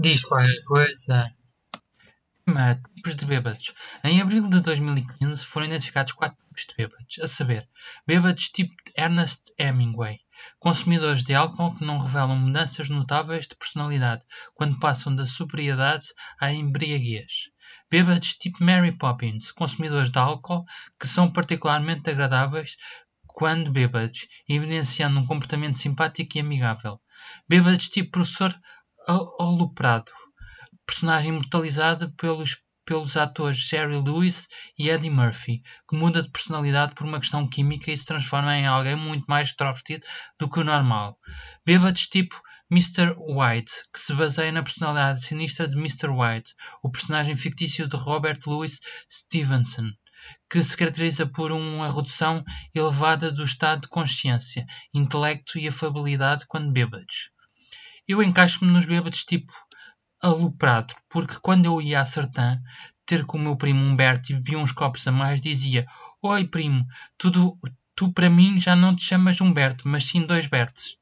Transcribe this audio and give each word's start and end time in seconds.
Diz 0.00 0.24
qualquer 0.24 0.62
coisa. 0.64 1.28
Tipos 2.94 3.16
de 3.16 3.26
bêbados. 3.26 3.74
Em 4.04 4.20
abril 4.20 4.48
de 4.48 4.60
2015 4.60 5.44
foram 5.44 5.66
identificados 5.66 6.12
quatro 6.12 6.38
tipos 6.46 6.66
de 6.68 6.74
bêbados, 6.76 7.18
a 7.20 7.26
saber, 7.26 7.68
bêbados 8.06 8.48
tipo 8.48 8.72
Ernest 8.96 9.52
Hemingway, 9.58 10.20
consumidores 10.60 11.24
de 11.24 11.34
álcool 11.34 11.74
que 11.74 11.84
não 11.84 11.98
revelam 11.98 12.36
mudanças 12.36 12.88
notáveis 12.88 13.48
de 13.48 13.56
personalidade 13.56 14.24
quando 14.54 14.78
passam 14.78 15.14
da 15.14 15.26
sobriedade 15.26 16.06
à 16.40 16.52
embriaguez. 16.52 17.50
Bêbados 17.90 18.34
tipo 18.34 18.62
Mary 18.62 18.92
Poppins, 18.92 19.50
consumidores 19.50 20.12
de 20.12 20.18
álcool 20.20 20.64
que 20.98 21.08
são 21.08 21.28
particularmente 21.28 22.08
agradáveis 22.08 22.76
quando 23.26 23.72
bêbados, 23.72 24.28
evidenciando 24.48 25.18
um 25.18 25.26
comportamento 25.26 25.76
simpático 25.76 26.38
e 26.38 26.40
amigável. 26.40 27.00
Bêbados 27.48 27.88
tipo 27.88 28.12
Professor 28.12 28.54
Aloprado, 29.08 30.12
personagem 30.84 31.30
imortalizada 31.30 32.12
pelos, 32.18 32.62
pelos 32.84 33.16
atores 33.16 33.56
Jerry 33.56 33.96
Lewis 33.96 34.48
e 34.78 34.90
Eddie 34.90 35.08
Murphy, 35.08 35.62
que 35.88 35.96
muda 35.96 36.22
de 36.22 36.28
personalidade 36.28 36.94
por 36.94 37.06
uma 37.06 37.18
questão 37.18 37.48
química 37.48 37.90
e 37.90 37.96
se 37.96 38.04
transforma 38.04 38.54
em 38.54 38.66
alguém 38.66 38.96
muito 38.96 39.24
mais 39.26 39.48
extrovertido 39.48 40.04
do 40.38 40.46
que 40.46 40.60
o 40.60 40.64
normal. 40.64 41.18
Bêbados 41.64 42.06
tipo 42.06 42.38
Mr. 42.70 43.14
White, 43.16 43.72
que 43.90 43.98
se 43.98 44.12
baseia 44.12 44.52
na 44.52 44.62
personalidade 44.62 45.24
sinistra 45.24 45.66
de 45.66 45.78
Mr. 45.78 46.08
White, 46.08 46.54
o 46.82 46.90
personagem 46.90 47.34
fictício 47.34 47.88
de 47.88 47.96
Robert 47.96 48.40
Louis 48.46 48.78
Stevenson 49.10 49.90
que 50.50 50.62
se 50.62 50.76
caracteriza 50.76 51.26
por 51.26 51.50
uma 51.50 51.90
redução 51.90 52.44
elevada 52.74 53.32
do 53.32 53.42
estado 53.42 53.82
de 53.82 53.88
consciência, 53.88 54.66
intelecto 54.92 55.58
e 55.58 55.66
afabilidade 55.66 56.44
quando 56.46 56.72
bêbados. 56.72 57.30
Eu 58.08 58.22
encaixo-me 58.22 58.70
nos 58.72 58.86
bêbados 58.86 59.22
tipo 59.22 59.52
aloprado, 60.22 60.94
porque 61.10 61.38
quando 61.42 61.66
eu 61.66 61.80
ia 61.82 62.00
a 62.00 62.06
Sertã 62.06 62.58
ter 63.04 63.26
com 63.26 63.36
o 63.36 63.40
meu 63.40 63.54
primo 63.54 63.84
Humberto 63.84 64.32
e 64.32 64.34
bebia 64.34 64.58
uns 64.58 64.72
copos 64.72 65.06
a 65.06 65.12
mais, 65.12 65.42
dizia: 65.42 65.86
Oi, 66.22 66.48
primo, 66.48 66.86
tu, 67.18 67.30
tu 67.94 68.10
para 68.14 68.30
mim 68.30 68.58
já 68.58 68.74
não 68.74 68.96
te 68.96 69.04
chamas 69.04 69.42
Humberto, 69.42 69.86
mas 69.86 70.04
sim 70.04 70.24
dois 70.24 70.46
Bertes. 70.46 70.96